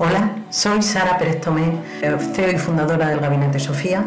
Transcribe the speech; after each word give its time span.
Hola, 0.00 0.30
soy 0.50 0.80
Sara 0.80 1.18
Pérez 1.18 1.40
Tomé, 1.40 1.72
CEO 2.00 2.52
y 2.52 2.56
fundadora 2.56 3.08
del 3.08 3.18
Gabinete 3.18 3.58
Sofía. 3.58 4.06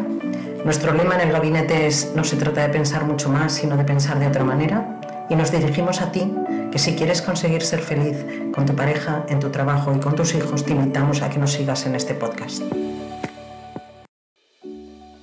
Nuestro 0.64 0.94
lema 0.94 1.16
en 1.16 1.28
el 1.28 1.32
gabinete 1.32 1.86
es 1.86 2.14
no 2.16 2.24
se 2.24 2.36
trata 2.36 2.62
de 2.62 2.70
pensar 2.70 3.04
mucho 3.04 3.28
más, 3.28 3.52
sino 3.52 3.76
de 3.76 3.84
pensar 3.84 4.18
de 4.18 4.26
otra 4.26 4.42
manera. 4.42 4.98
Y 5.28 5.34
nos 5.34 5.52
dirigimos 5.52 6.00
a 6.00 6.10
ti, 6.10 6.32
que 6.72 6.78
si 6.78 6.96
quieres 6.96 7.20
conseguir 7.20 7.60
ser 7.60 7.80
feliz 7.80 8.24
con 8.54 8.64
tu 8.64 8.74
pareja, 8.74 9.26
en 9.28 9.38
tu 9.38 9.50
trabajo 9.50 9.94
y 9.94 10.00
con 10.00 10.16
tus 10.16 10.34
hijos, 10.34 10.64
te 10.64 10.72
invitamos 10.72 11.20
a 11.20 11.28
que 11.28 11.38
nos 11.38 11.52
sigas 11.52 11.84
en 11.84 11.94
este 11.94 12.14
podcast. 12.14 12.62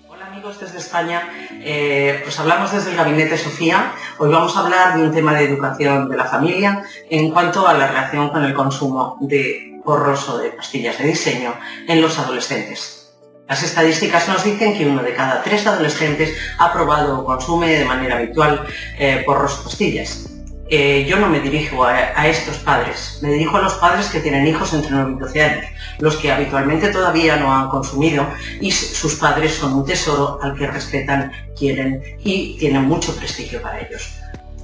Hola 0.08 0.28
amigos 0.28 0.60
desde 0.60 0.78
España, 0.78 1.24
eh, 1.62 2.20
pues 2.24 2.40
hablamos 2.40 2.72
desde 2.72 2.92
el 2.92 2.98
Gabinete 2.98 3.38
Sofía. 3.38 3.94
Hoy 4.18 4.32
vamos 4.32 4.56
a 4.56 4.62
hablar 4.62 4.98
de 4.98 5.04
un 5.04 5.12
tema 5.12 5.34
de 5.34 5.46
educación 5.46 6.10
de 6.10 6.18
la 6.18 6.26
familia 6.26 6.84
en 7.10 7.32
cuanto 7.32 7.68
a 7.68 7.74
la 7.74 7.88
relación 7.88 8.30
con 8.30 8.44
el 8.44 8.54
consumo 8.54 9.18
de 9.22 9.80
porros 9.84 10.30
o 10.30 10.38
de 10.38 10.52
pastillas 10.52 10.98
de 10.98 11.06
diseño 11.06 11.54
en 11.88 12.02
los 12.02 12.18
adolescentes. 12.20 13.14
Las 13.48 13.64
estadísticas 13.64 14.28
nos 14.28 14.44
dicen 14.44 14.78
que 14.78 14.86
uno 14.86 15.02
de 15.02 15.14
cada 15.14 15.42
tres 15.42 15.66
adolescentes 15.66 16.38
ha 16.60 16.72
probado 16.72 17.20
o 17.20 17.26
consume 17.26 17.80
de 17.80 17.86
manera 17.86 18.18
habitual 18.18 18.66
eh, 18.98 19.24
porros 19.26 19.60
o 19.60 19.64
pastillas. 19.64 20.39
Eh, 20.72 21.08
yo 21.10 21.18
no 21.18 21.28
me 21.28 21.40
dirijo 21.40 21.84
a, 21.84 22.28
estos 22.28 22.58
padres, 22.58 23.18
me 23.24 23.32
dirijo 23.32 23.58
a 23.58 23.62
los 23.62 23.74
padres 23.74 24.06
que 24.10 24.20
tienen 24.20 24.46
hijos 24.46 24.72
entre 24.72 24.92
9 24.92 25.14
y 25.18 25.20
12 25.20 25.44
años, 25.44 25.66
los 25.98 26.16
que 26.18 26.32
habitualmente 26.32 26.90
todavía 26.90 27.38
no 27.38 27.52
han 27.52 27.70
consumido 27.70 28.28
y 28.62 28.72
sus 28.72 29.16
padres 29.16 29.56
son 29.56 29.74
un 29.74 29.84
tesoro 29.84 30.38
al 30.44 30.56
que 30.56 30.68
respetan, 30.68 31.32
quieren 31.58 32.04
y 32.24 32.56
tienen 32.60 32.84
mucho 32.84 33.16
prestigio 33.16 33.60
para 33.64 33.80
ellos. 33.80 34.12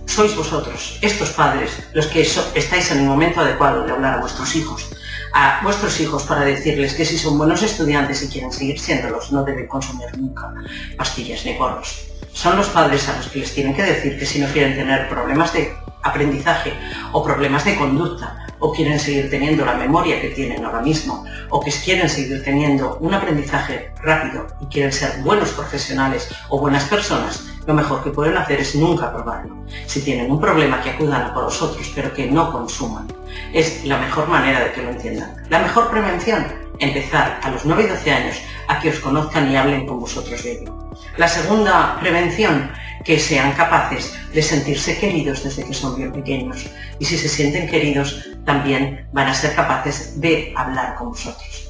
Sois 0.06 0.36
vosotros, 0.36 1.00
estos 1.02 1.32
padres, 1.32 1.72
los 1.94 2.06
que 2.06 2.22
estáis 2.22 2.92
en 2.92 3.00
el 3.00 3.06
momento 3.06 3.42
adecuado 3.42 3.84
de 3.84 3.92
hablar 3.92 4.14
a 4.14 4.22
vuestros 4.22 4.56
hijos, 4.56 4.88
a 5.34 5.60
vuestros 5.64 6.00
hijos 6.00 6.22
para 6.22 6.42
decirles 6.42 6.94
que 6.94 7.04
si 7.04 7.18
son 7.18 7.40
buenos 7.40 7.64
estudiantes 7.64 8.22
y 8.22 8.28
quieren 8.28 8.52
seguir 8.52 8.80
siéndolos, 8.80 9.32
no 9.32 9.44
deben 9.44 9.66
consumir 9.66 10.16
nunca 10.16 10.54
pastillas 10.98 11.44
ni 11.46 11.56
porros. 11.56 12.06
Son 12.32 12.56
los 12.58 12.68
padres 12.68 13.10
a 13.10 13.18
los 13.18 13.28
que 13.30 13.40
les 13.40 13.54
tienen 13.56 13.74
que 13.74 13.82
decir 13.82 14.20
que 14.20 14.26
si 14.28 14.40
no 14.40 14.48
quieren 14.50 14.76
tener 14.76 15.10
problemas 15.10 15.52
de 15.52 15.74
aprendizaje 16.06 16.72
o 17.12 17.24
problemas 17.24 17.66
de 17.66 17.76
conducta 17.76 18.46
o 18.60 18.72
quieren 18.72 19.00
seguir 19.00 19.30
teniendo 19.30 19.66
la 19.66 19.76
memoria 19.76 20.22
que 20.22 20.30
tienen 20.30 20.64
ahora 20.64 20.82
mismo 20.82 21.26
o 21.50 21.60
que 21.60 21.72
quieren 21.72 22.08
seguir 22.08 22.44
teniendo 22.44 22.98
un 23.02 23.14
aprendizaje 23.14 23.92
rápido 24.02 24.48
y 24.62 24.66
quieren 24.68 24.94
ser 24.94 25.22
buenos 25.24 25.50
profesionales 25.52 26.34
o 26.50 26.60
buenas 26.60 26.86
personas, 26.86 27.44
lo 27.68 27.74
mejor 27.74 28.04
que 28.04 28.12
pueden 28.12 28.38
hacer 28.38 28.60
es 28.62 28.76
nunca 28.76 29.12
probarlo. 29.12 29.58
Si 29.88 30.02
tienen 30.02 30.32
un 30.32 30.40
problema 30.40 30.82
que 30.82 30.92
acudan 30.92 31.24
a 31.24 31.34
por 31.34 31.46
vosotros 31.46 31.92
pero 31.94 32.14
que 32.14 32.30
no 32.30 32.52
consuman. 32.52 33.08
Es 33.52 33.84
la 33.86 33.98
mejor 33.98 34.28
manera 34.28 34.64
de 34.64 34.72
que 34.72 34.84
lo 34.84 34.92
entiendan. 34.92 35.36
La 35.50 35.60
mejor 35.60 35.90
prevención, 35.90 36.46
empezar 36.80 37.40
a 37.44 37.50
los 37.50 37.66
9 37.66 37.84
y 37.84 37.88
12 37.88 38.12
años 38.12 38.38
a 38.68 38.80
que 38.80 38.90
os 38.90 39.00
conozcan 39.00 39.52
y 39.52 39.58
hablen 39.58 39.86
con 39.86 40.00
vosotros 40.00 40.44
de 40.44 40.54
ello. 40.54 40.90
La 41.18 41.28
segunda 41.28 41.98
prevención 42.00 42.72
que 43.04 43.20
sean 43.20 43.54
capaces 43.54 44.14
de 44.34 44.42
sentirse 44.42 44.98
queridos 44.98 45.44
desde 45.44 45.66
que 45.66 45.74
son 45.74 45.96
bien 45.96 46.12
pequeños. 46.12 46.66
Y 47.00 47.06
si 47.06 47.18
se 47.18 47.30
sienten 47.30 47.68
queridos, 47.68 48.28
también 48.46 49.08
van 49.12 49.28
a 49.28 49.34
ser 49.34 49.56
capaces 49.56 50.20
de 50.20 50.54
hablar 50.56 50.96
con 50.96 51.10
vosotros. 51.10 51.70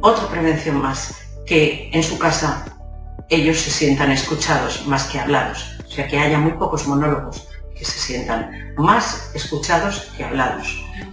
Otra 0.00 0.28
prevención 0.28 0.80
más, 0.80 1.14
que 1.46 1.90
en 1.92 2.02
su 2.02 2.18
casa 2.18 2.64
ellos 3.28 3.60
se 3.60 3.70
sientan 3.70 4.10
escuchados 4.10 4.86
más 4.86 5.04
que 5.04 5.18
hablados. 5.18 5.76
O 5.86 5.90
sea, 5.90 6.06
que 6.06 6.18
haya 6.18 6.38
muy 6.38 6.52
pocos 6.52 6.86
monólogos, 6.86 7.48
que 7.76 7.84
se 7.84 7.98
sientan 7.98 8.74
más 8.76 9.30
escuchados 9.34 10.10
que 10.16 10.24
hablados. 10.24 10.68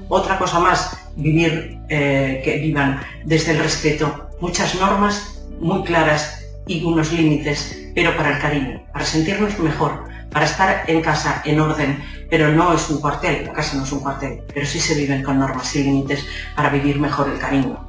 Otra 0.10 0.38
cosa 0.38 0.60
más, 0.60 0.98
vivir, 1.16 1.80
eh, 1.90 2.42
que 2.44 2.60
vivan 2.60 3.02
desde 3.26 3.52
el 3.54 3.60
respeto, 3.60 4.30
muchas 4.40 4.76
normas 4.76 5.42
muy 5.60 5.84
claras 5.84 6.44
y 6.68 6.84
unos 6.84 7.12
límites 7.12 7.87
pero 7.98 8.16
para 8.16 8.36
el 8.36 8.40
cariño, 8.40 8.84
para 8.94 9.04
sentirnos 9.04 9.58
mejor, 9.58 10.04
para 10.32 10.46
estar 10.46 10.84
en 10.86 11.02
casa 11.02 11.42
en 11.46 11.60
orden, 11.60 12.00
pero 12.30 12.50
no 12.50 12.72
es 12.72 12.88
un 12.92 13.02
cuartel, 13.02 13.48
la 13.48 13.54
casa 13.54 13.76
no 13.76 13.86
es 13.86 13.92
un 13.92 14.02
cuartel, 14.02 14.44
pero 14.54 14.68
sí 14.68 14.80
se 14.80 14.94
viven 14.94 15.24
con 15.24 15.40
normas 15.40 15.76
y 15.76 15.84
límites 15.84 16.24
para 16.56 16.70
vivir 16.70 17.00
mejor 17.00 17.28
el 17.28 17.40
cariño. 17.40 17.84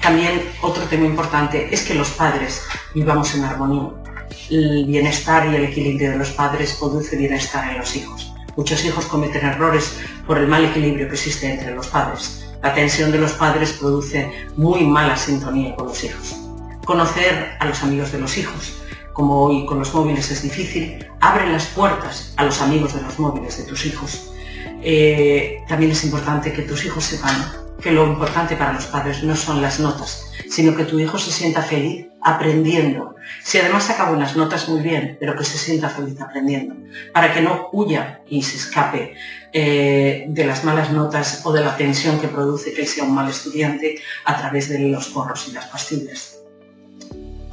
También 0.00 0.40
otro 0.62 0.84
tema 0.84 1.04
importante 1.04 1.68
es 1.70 1.82
que 1.82 1.92
los 1.92 2.08
padres 2.12 2.62
vivamos 2.94 3.34
en 3.34 3.44
armonía. 3.44 3.90
El 4.48 4.86
bienestar 4.86 5.46
y 5.52 5.56
el 5.56 5.64
equilibrio 5.64 6.12
de 6.12 6.16
los 6.16 6.30
padres 6.30 6.78
produce 6.80 7.14
bienestar 7.14 7.70
en 7.70 7.80
los 7.80 7.94
hijos. 7.96 8.32
Muchos 8.56 8.82
hijos 8.86 9.04
cometen 9.04 9.44
errores 9.44 10.00
por 10.26 10.38
el 10.38 10.46
mal 10.46 10.64
equilibrio 10.64 11.06
que 11.08 11.16
existe 11.16 11.52
entre 11.52 11.74
los 11.74 11.88
padres. 11.88 12.46
La 12.62 12.72
tensión 12.72 13.12
de 13.12 13.18
los 13.18 13.32
padres 13.32 13.74
produce 13.74 14.32
muy 14.56 14.86
mala 14.86 15.18
sintonía 15.18 15.76
con 15.76 15.88
los 15.88 16.02
hijos. 16.02 16.34
Conocer 16.86 17.56
a 17.60 17.66
los 17.66 17.82
amigos 17.82 18.10
de 18.10 18.20
los 18.20 18.38
hijos, 18.38 18.83
como 19.14 19.44
hoy 19.44 19.64
con 19.64 19.78
los 19.78 19.94
móviles 19.94 20.30
es 20.30 20.42
difícil, 20.42 21.06
abre 21.20 21.50
las 21.50 21.66
puertas 21.66 22.34
a 22.36 22.44
los 22.44 22.60
amigos 22.60 22.94
de 22.94 23.00
los 23.00 23.18
móviles 23.18 23.56
de 23.56 23.64
tus 23.64 23.86
hijos. 23.86 24.30
Eh, 24.82 25.62
también 25.66 25.92
es 25.92 26.04
importante 26.04 26.52
que 26.52 26.62
tus 26.62 26.84
hijos 26.84 27.04
sepan 27.04 27.34
que 27.80 27.92
lo 27.92 28.06
importante 28.06 28.56
para 28.56 28.72
los 28.72 28.86
padres 28.86 29.22
no 29.22 29.36
son 29.36 29.62
las 29.62 29.78
notas, 29.80 30.30
sino 30.50 30.76
que 30.76 30.84
tu 30.84 30.98
hijo 30.98 31.18
se 31.18 31.30
sienta 31.30 31.62
feliz 31.62 32.06
aprendiendo. 32.22 33.14
Si 33.42 33.58
además 33.58 33.84
saca 33.84 34.08
buenas 34.08 34.36
notas, 34.36 34.68
muy 34.68 34.80
bien, 34.80 35.16
pero 35.20 35.36
que 35.36 35.44
se 35.44 35.58
sienta 35.58 35.88
feliz 35.88 36.20
aprendiendo, 36.20 36.74
para 37.12 37.32
que 37.32 37.40
no 37.40 37.68
huya 37.72 38.22
y 38.28 38.42
se 38.42 38.56
escape 38.56 39.14
eh, 39.52 40.24
de 40.28 40.44
las 40.44 40.64
malas 40.64 40.90
notas 40.90 41.42
o 41.44 41.52
de 41.52 41.60
la 41.60 41.76
tensión 41.76 42.20
que 42.20 42.28
produce 42.28 42.72
que 42.72 42.82
él 42.82 42.88
sea 42.88 43.04
un 43.04 43.14
mal 43.14 43.28
estudiante 43.30 43.96
a 44.24 44.36
través 44.36 44.68
de 44.68 44.78
los 44.80 45.08
porros 45.08 45.48
y 45.48 45.52
las 45.52 45.66
pastillas. 45.66 46.43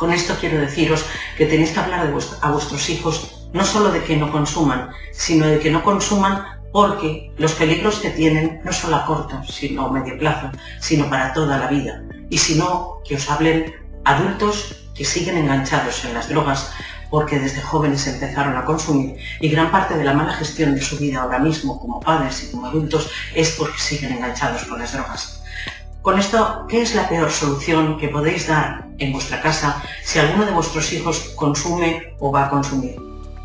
Con 0.01 0.11
esto 0.11 0.35
quiero 0.39 0.57
deciros 0.57 1.05
que 1.37 1.45
tenéis 1.45 1.73
que 1.73 1.79
hablar 1.79 2.11
a 2.41 2.49
vuestros 2.49 2.89
hijos 2.89 3.45
no 3.53 3.63
solo 3.63 3.91
de 3.91 4.03
que 4.03 4.17
no 4.17 4.31
consuman, 4.31 4.89
sino 5.13 5.45
de 5.45 5.59
que 5.59 5.69
no 5.69 5.83
consuman 5.83 6.43
porque 6.71 7.31
los 7.37 7.53
peligros 7.53 7.99
que 7.99 8.09
tienen 8.09 8.61
no 8.65 8.73
solo 8.73 8.95
a 8.95 9.05
corto, 9.05 9.39
sino 9.47 9.85
a 9.85 9.91
medio 9.91 10.17
plazo, 10.17 10.49
sino 10.79 11.07
para 11.07 11.31
toda 11.33 11.59
la 11.59 11.67
vida. 11.67 12.01
Y 12.31 12.39
si 12.39 12.55
no, 12.55 12.97
que 13.07 13.13
os 13.13 13.29
hablen 13.29 13.75
adultos 14.03 14.89
que 14.95 15.05
siguen 15.05 15.37
enganchados 15.37 16.03
en 16.03 16.15
las 16.15 16.29
drogas 16.29 16.71
porque 17.11 17.37
desde 17.37 17.61
jóvenes 17.61 18.07
empezaron 18.07 18.57
a 18.57 18.65
consumir 18.65 19.17
y 19.39 19.49
gran 19.49 19.69
parte 19.69 19.95
de 19.95 20.03
la 20.03 20.13
mala 20.13 20.33
gestión 20.33 20.73
de 20.73 20.81
su 20.81 20.97
vida 20.97 21.21
ahora 21.21 21.37
mismo 21.37 21.79
como 21.79 21.99
padres 21.99 22.43
y 22.43 22.51
como 22.51 22.65
adultos 22.65 23.11
es 23.35 23.51
porque 23.51 23.77
siguen 23.77 24.13
enganchados 24.13 24.63
con 24.63 24.79
las 24.79 24.93
drogas. 24.93 25.43
Con 26.01 26.17
esto, 26.17 26.65
¿qué 26.67 26.81
es 26.81 26.95
la 26.95 27.07
peor 27.07 27.29
solución 27.29 27.99
que 27.99 28.07
podéis 28.07 28.47
dar 28.47 28.90
en 29.01 29.11
vuestra 29.11 29.41
casa 29.41 29.81
si 30.03 30.19
alguno 30.19 30.45
de 30.45 30.51
vuestros 30.51 30.91
hijos 30.93 31.33
consume 31.35 32.15
o 32.19 32.31
va 32.31 32.45
a 32.45 32.49
consumir? 32.49 32.95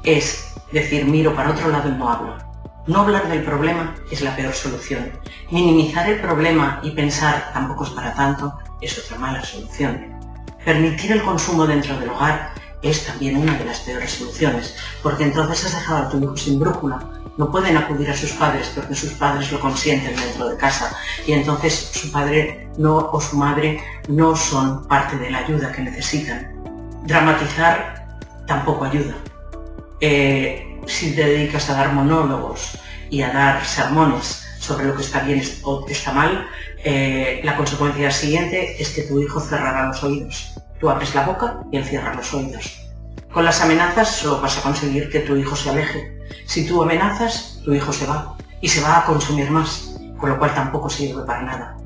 Es 0.05 0.55
decir, 0.73 1.05
miro 1.05 1.35
para 1.35 1.51
otro 1.51 1.69
lado 1.69 1.89
y 1.89 1.93
no 1.93 2.09
hablo. 2.09 2.37
No 2.87 3.01
hablar 3.01 3.29
del 3.29 3.43
problema 3.43 3.97
es 4.13 4.21
la 4.21 4.37
peor 4.37 4.55
solución. 4.55 5.11
Minimizar 5.51 6.09
el 6.09 6.21
problema 6.21 6.81
y 6.83 6.93
pensar 6.93 7.51
tampoco 7.53 7.85
es 7.85 7.91
para 7.91 8.15
tanto 8.15 8.57
es 8.81 8.97
otra 8.99 9.19
mala 9.19 9.43
solución. 9.45 10.15
Permitir 10.65 11.13
el 11.13 11.23
consumo 11.23 11.67
dentro 11.67 11.99
del 11.99 12.11
hogar 12.11 12.53
es 12.89 13.05
también 13.05 13.37
una 13.37 13.57
de 13.59 13.65
las 13.65 13.81
peores 13.81 14.13
soluciones, 14.13 14.75
porque 15.03 15.25
entonces 15.25 15.65
has 15.65 15.75
dejado 15.75 16.07
a 16.07 16.09
tu 16.09 16.23
hijo 16.23 16.37
sin 16.37 16.59
brújula 16.59 17.17
no 17.37 17.51
pueden 17.51 17.77
acudir 17.77 18.11
a 18.11 18.17
sus 18.17 18.33
padres 18.33 18.73
porque 18.75 18.95
sus 18.95 19.13
padres 19.13 19.53
lo 19.53 19.61
consienten 19.61 20.17
dentro 20.17 20.49
de 20.49 20.57
casa 20.57 20.97
y 21.27 21.33
entonces 21.33 21.91
su 21.93 22.11
padre 22.11 22.69
no 22.79 22.97
o 23.13 23.21
su 23.21 23.37
madre 23.37 23.83
no 24.09 24.35
son 24.35 24.87
parte 24.89 25.17
de 25.17 25.31
la 25.31 25.39
ayuda 25.39 25.73
que 25.73 25.83
necesitan. 25.83 26.55
Dramatizar 27.05 28.19
tampoco 28.47 28.85
ayuda. 28.85 29.15
Eh, 30.01 30.81
si 30.87 31.15
te 31.15 31.25
dedicas 31.25 31.69
a 31.69 31.75
dar 31.75 31.93
monólogos 31.93 32.79
y 33.11 33.23
a 33.23 33.33
dar 33.33 33.65
sermones 33.65 34.43
sobre 34.59 34.87
lo 34.87 34.97
que 34.97 35.03
está 35.03 35.21
bien 35.21 35.43
o 35.63 35.87
está 35.89 36.13
mal, 36.13 36.49
eh, 36.85 37.41
la 37.45 37.57
consecuencia 37.57 38.11
siguiente 38.11 38.81
es 38.81 38.91
que 38.91 39.03
tu 39.03 39.21
hijo 39.21 39.41
cerrará 39.41 39.89
los 39.89 40.03
oídos. 40.03 40.55
Tú 40.81 40.91
abres 40.91 41.15
la 41.15 41.27
boca 41.27 41.61
y 41.73 41.77
él 41.77 41.85
cierra 41.85 42.15
los 42.15 42.33
oídos. 42.35 42.81
Con 43.33 43.45
las 43.45 43.61
amenazas 43.61 44.09
solo 44.09 44.41
vas 44.41 44.59
a 44.59 44.63
conseguir 44.63 45.11
que 45.11 45.21
tu 45.21 45.37
hijo 45.37 45.57
se 45.57 45.71
aleje. 45.71 46.19
Si 46.47 46.67
tú 46.67 46.83
amenazas, 46.83 47.61
tu 47.65 47.75
hijo 47.75 47.93
se 47.93 48.07
va 48.07 48.37
y 48.61 48.69
se 48.69 48.81
va 48.81 48.99
a 48.99 49.05
consumir 49.05 49.51
más, 49.51 49.99
con 50.19 50.31
lo 50.31 50.39
cual 50.39 50.55
tampoco 50.55 50.89
sirve 50.89 51.23
para 51.23 51.43
nada. 51.43 51.77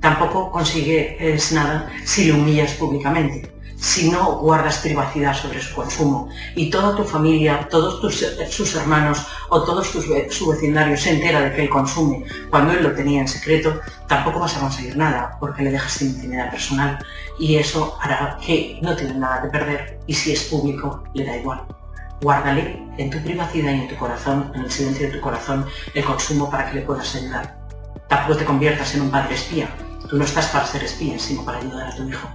Tampoco 0.00 0.50
consigues 0.50 1.52
nada 1.52 1.90
si 2.04 2.24
le 2.24 2.32
humillas 2.32 2.72
públicamente 2.74 3.59
si 3.80 4.10
no 4.10 4.36
guardas 4.38 4.78
privacidad 4.78 5.34
sobre 5.34 5.60
su 5.60 5.74
consumo 5.74 6.28
y 6.54 6.68
toda 6.68 6.94
tu 6.94 7.02
familia, 7.02 7.66
todos 7.70 8.00
tus, 8.00 8.24
sus 8.50 8.74
hermanos 8.74 9.26
o 9.48 9.62
todos 9.62 9.90
tus, 9.90 10.04
su 10.28 10.48
vecindario 10.48 10.96
se 10.96 11.10
entera 11.10 11.40
de 11.40 11.52
que 11.52 11.62
él 11.62 11.70
consume 11.70 12.24
cuando 12.50 12.72
él 12.72 12.82
lo 12.82 12.92
tenía 12.92 13.22
en 13.22 13.28
secreto, 13.28 13.80
tampoco 14.06 14.40
vas 14.40 14.56
a 14.56 14.60
conseguir 14.60 14.96
nada 14.96 15.36
porque 15.40 15.62
le 15.62 15.70
dejas 15.70 15.92
sin 15.92 16.08
intimidad 16.08 16.50
personal 16.50 16.98
y 17.38 17.56
eso 17.56 17.96
hará 18.00 18.38
que 18.44 18.78
no 18.82 18.94
tiene 18.94 19.14
nada 19.14 19.42
de 19.42 19.48
perder 19.48 20.00
y 20.06 20.14
si 20.14 20.32
es 20.32 20.44
público 20.44 21.02
le 21.14 21.24
da 21.24 21.36
igual. 21.36 21.62
Guárdale 22.20 22.86
en 22.98 23.08
tu 23.08 23.18
privacidad 23.22 23.72
y 23.72 23.80
en 23.80 23.88
tu 23.88 23.96
corazón, 23.96 24.52
en 24.54 24.62
el 24.62 24.70
silencio 24.70 25.06
de 25.06 25.14
tu 25.14 25.20
corazón, 25.22 25.64
el 25.94 26.04
consumo 26.04 26.50
para 26.50 26.70
que 26.70 26.76
le 26.76 26.82
puedas 26.82 27.14
ayudar. 27.16 27.58
Tampoco 28.08 28.36
te 28.36 28.44
conviertas 28.44 28.94
en 28.94 29.02
un 29.02 29.10
padre 29.10 29.36
espía, 29.36 29.70
Tú 30.10 30.16
no 30.16 30.24
estás 30.24 30.48
para 30.48 30.66
ser 30.66 30.82
espía, 30.82 31.16
sino 31.20 31.44
para 31.44 31.58
ayudar 31.58 31.86
a 31.86 31.94
tu 31.94 32.02
hijo. 32.08 32.28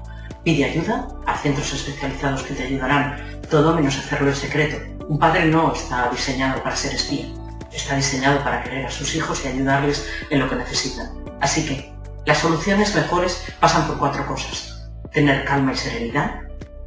Pide 0.46 0.64
ayuda 0.64 1.08
a 1.26 1.36
centros 1.40 1.74
especializados 1.74 2.44
que 2.44 2.54
te 2.54 2.66
ayudarán, 2.66 3.42
todo 3.50 3.74
menos 3.74 3.98
hacerlo 3.98 4.30
en 4.30 4.36
secreto. 4.36 4.78
Un 5.10 5.18
padre 5.18 5.46
no 5.46 5.74
está 5.74 6.08
diseñado 6.12 6.62
para 6.62 6.76
ser 6.76 6.94
espía, 6.94 7.26
está 7.74 7.96
diseñado 7.96 8.44
para 8.44 8.62
querer 8.62 8.86
a 8.86 8.92
sus 8.92 9.16
hijos 9.16 9.42
y 9.44 9.48
ayudarles 9.48 10.08
en 10.30 10.40
lo 10.40 10.48
que 10.48 10.56
necesitan. 10.56 11.10
Así 11.42 11.66
que 11.66 11.92
las 12.28 12.38
soluciones 12.38 12.94
mejores 12.94 13.44
pasan 13.60 13.88
por 13.88 13.98
cuatro 13.98 14.24
cosas. 14.28 14.88
Tener 15.12 15.46
calma 15.46 15.74
y 15.74 15.78
serenidad, 15.78 16.42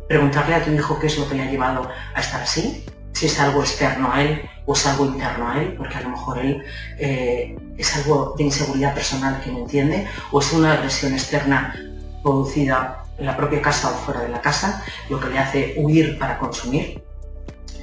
preguntarle 0.07 0.55
a 0.55 0.65
tu 0.65 0.71
hijo 0.71 0.97
qué 1.01 1.09
es 1.09 1.19
lo 1.19 1.29
que 1.29 1.35
le 1.35 1.43
ha 1.43 1.51
llevado 1.51 1.91
a 2.15 2.21
estar 2.21 2.41
así, 2.41 2.87
si 3.13 3.27
es 3.27 3.41
algo 3.41 3.63
externo 3.63 4.13
a 4.13 4.23
él 4.23 4.49
o 4.67 4.75
es 4.75 4.87
algo 4.87 5.07
interno 5.07 5.51
a 5.51 5.61
él, 5.61 5.75
porque 5.77 5.97
a 5.97 6.03
lo 6.03 6.11
mejor 6.11 6.39
él 6.39 6.63
eh, 6.97 7.57
es 7.77 7.97
algo 7.97 8.37
de 8.39 8.45
inseguridad 8.45 8.95
personal 8.95 9.41
que 9.43 9.51
no 9.51 9.59
entiende, 9.59 10.07
o 10.31 10.39
es 10.39 10.53
una 10.53 10.75
agresión 10.75 11.13
externa 11.13 11.75
producida 12.23 13.05
en 13.19 13.27
la 13.27 13.37
propia 13.37 13.61
casa 13.61 13.91
o 13.91 13.95
fuera 13.95 14.21
de 14.21 14.29
la 14.29 14.41
casa, 14.41 14.85
lo 15.09 15.19
que 15.21 15.29
le 15.29 15.39
hace 15.39 15.75
huir 15.77 16.19
para 16.19 16.39
consumir. 16.39 17.03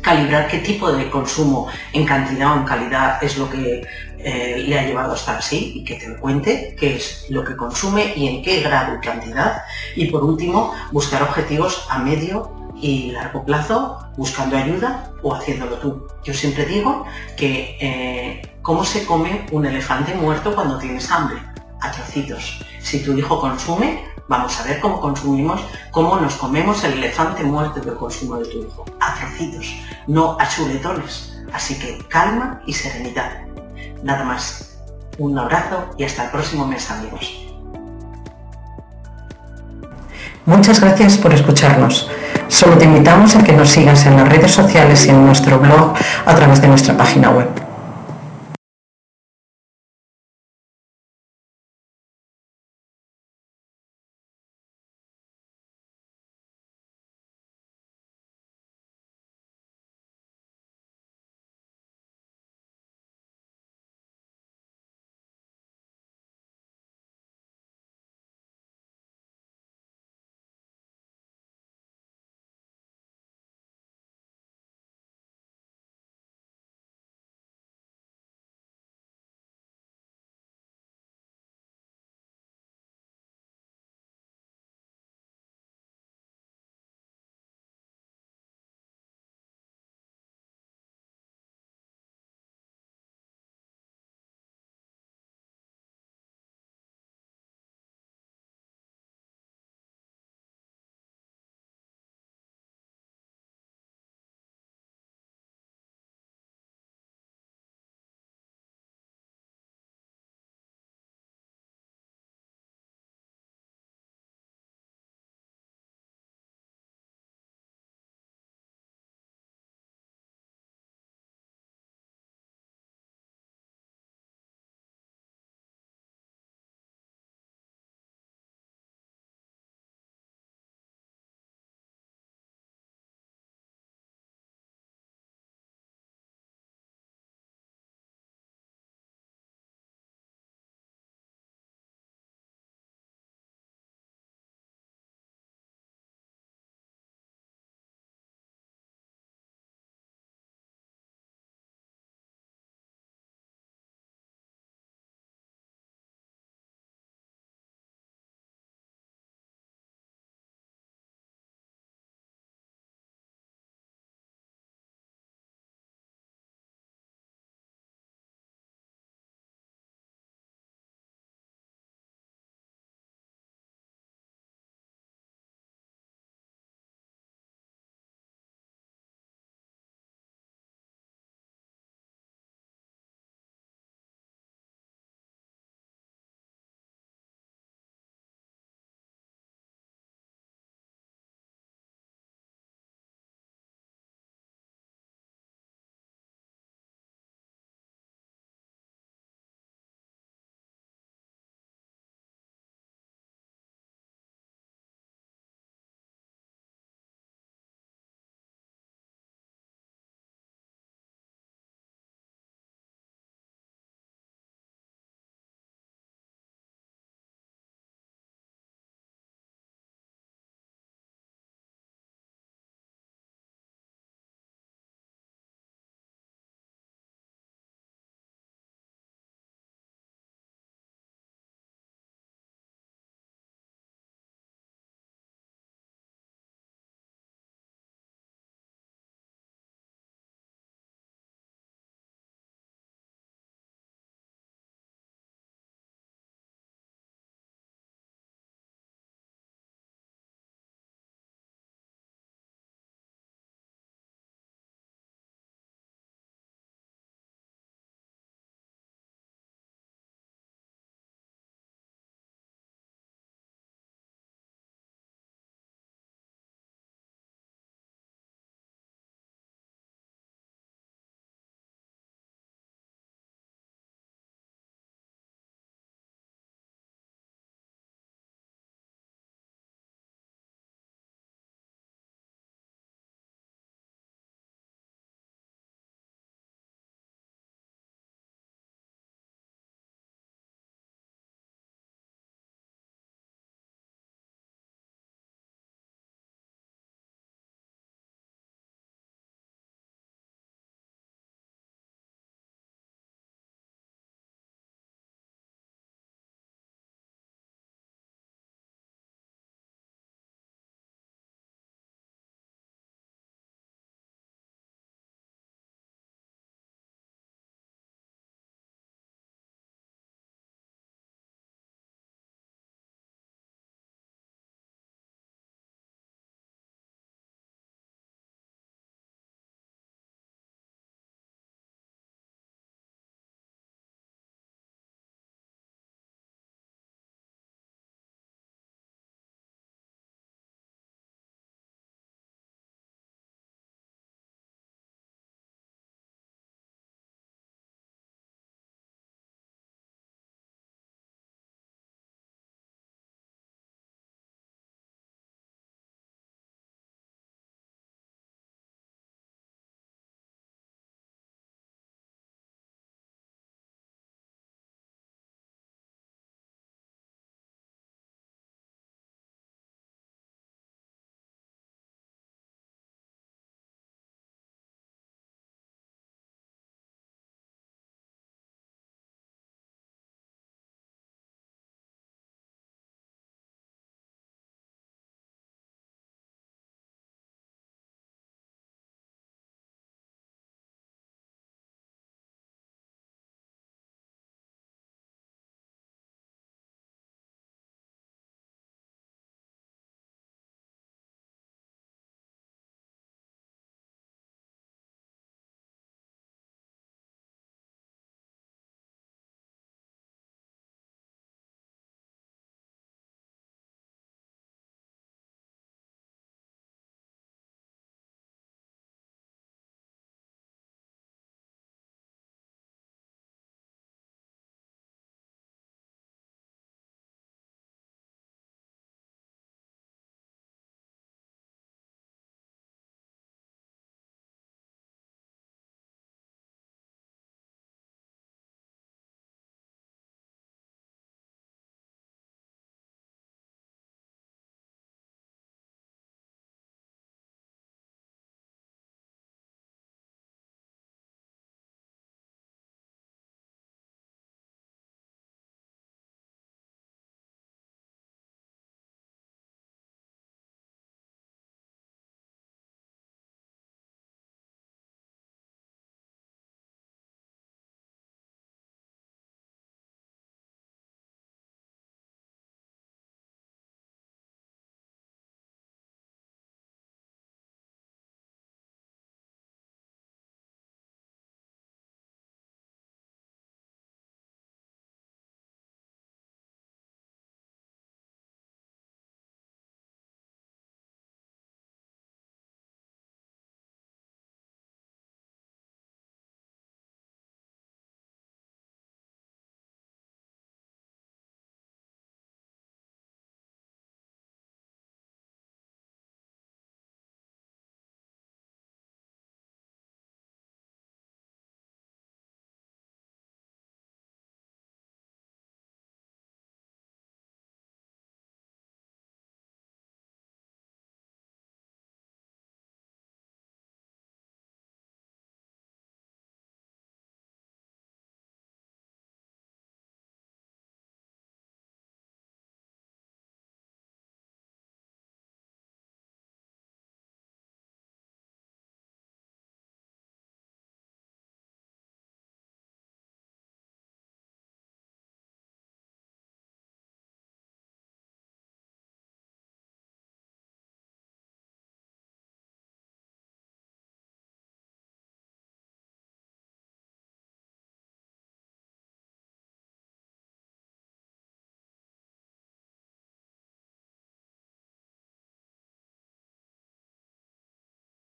Calibrar 0.01 0.47
qué 0.47 0.59
tipo 0.59 0.91
de 0.91 1.09
consumo 1.09 1.67
en 1.93 2.05
cantidad 2.05 2.53
o 2.53 2.57
en 2.57 2.63
calidad 2.63 3.23
es 3.23 3.37
lo 3.37 3.49
que 3.49 3.85
eh, 4.19 4.63
le 4.67 4.79
ha 4.79 4.83
llevado 4.83 5.13
a 5.13 5.15
estar 5.15 5.37
así 5.37 5.73
y 5.75 5.83
que 5.83 5.95
te 5.95 6.15
cuente 6.17 6.75
qué 6.79 6.95
es 6.95 7.25
lo 7.29 7.43
que 7.43 7.55
consume 7.55 8.13
y 8.15 8.27
en 8.27 8.43
qué 8.43 8.61
grado 8.61 8.95
y 8.95 8.99
cantidad. 8.99 9.63
Y 9.95 10.05
por 10.07 10.23
último, 10.23 10.73
buscar 10.91 11.23
objetivos 11.23 11.85
a 11.89 11.99
medio 11.99 12.51
y 12.81 13.11
largo 13.11 13.45
plazo 13.45 13.99
buscando 14.17 14.57
ayuda 14.57 15.11
o 15.21 15.33
haciéndolo 15.33 15.77
tú. 15.77 16.07
Yo 16.23 16.33
siempre 16.33 16.65
digo 16.65 17.05
que 17.37 17.77
eh, 17.79 18.55
cómo 18.61 18.83
se 18.83 19.05
come 19.05 19.45
un 19.51 19.65
elefante 19.65 20.13
muerto 20.13 20.53
cuando 20.53 20.77
tienes 20.77 21.09
hambre, 21.11 21.37
a 21.81 21.91
trocitos. 21.91 22.59
Si 22.79 23.03
tu 23.03 23.17
hijo 23.17 23.39
consume, 23.39 24.03
vamos 24.27 24.59
a 24.59 24.63
ver 24.63 24.79
cómo 24.79 24.99
consumimos, 24.99 25.61
cómo 25.91 26.19
nos 26.19 26.35
comemos 26.35 26.83
el 26.83 26.93
elefante 26.93 27.43
muerto 27.43 27.79
del 27.79 27.95
consumo 27.95 28.37
de 28.37 28.45
tu 28.45 28.57
hijo, 28.59 28.85
a 28.99 29.15
trocitos, 29.15 29.67
no 30.07 30.37
a 30.39 30.47
chuletones. 30.47 31.31
Así 31.53 31.77
que 31.79 31.99
calma 32.07 32.61
y 32.65 32.73
serenidad. 32.73 33.31
Nada 34.03 34.23
más. 34.23 34.77
Un 35.17 35.37
abrazo 35.37 35.91
y 35.97 36.03
hasta 36.03 36.25
el 36.25 36.31
próximo 36.31 36.67
mes 36.67 36.91
amigos. 36.91 37.45
Muchas 40.45 40.81
gracias 40.81 41.17
por 41.17 41.33
escucharnos. 41.33 42.09
Solo 42.49 42.77
te 42.77 42.85
invitamos 42.85 43.35
a 43.35 43.43
que 43.43 43.53
nos 43.53 43.69
sigas 43.69 44.05
en 44.05 44.17
las 44.17 44.27
redes 44.27 44.51
sociales 44.51 45.05
y 45.05 45.09
en 45.09 45.25
nuestro 45.25 45.59
blog 45.59 45.93
a 46.25 46.35
través 46.35 46.61
de 46.61 46.67
nuestra 46.67 46.97
página 46.97 47.29
web. 47.29 47.49